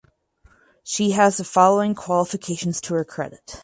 [0.83, 3.57] She has the following qualifications to her credit.